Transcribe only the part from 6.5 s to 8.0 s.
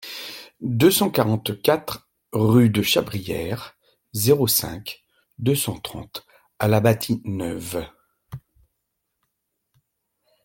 à La Bâtie-Neuve